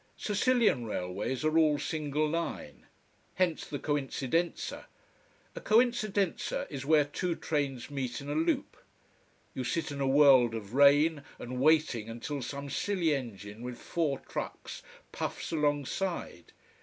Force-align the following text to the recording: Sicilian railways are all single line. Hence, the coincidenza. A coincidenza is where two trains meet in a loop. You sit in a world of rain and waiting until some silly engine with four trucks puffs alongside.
Sicilian 0.17 0.87
railways 0.87 1.45
are 1.45 1.55
all 1.59 1.77
single 1.77 2.27
line. 2.27 2.87
Hence, 3.35 3.67
the 3.67 3.77
coincidenza. 3.77 4.87
A 5.55 5.61
coincidenza 5.61 6.65
is 6.71 6.87
where 6.87 7.05
two 7.05 7.35
trains 7.35 7.91
meet 7.91 8.19
in 8.19 8.27
a 8.27 8.33
loop. 8.33 8.77
You 9.53 9.63
sit 9.63 9.91
in 9.91 10.01
a 10.01 10.07
world 10.07 10.55
of 10.55 10.73
rain 10.73 11.21
and 11.37 11.59
waiting 11.59 12.09
until 12.09 12.41
some 12.41 12.67
silly 12.67 13.13
engine 13.13 13.61
with 13.61 13.77
four 13.77 14.17
trucks 14.17 14.81
puffs 15.11 15.51
alongside. 15.51 16.51